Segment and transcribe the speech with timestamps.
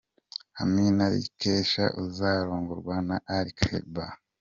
[0.61, 4.05] Amina Rikesha uzarongorwa na Ali Kiba.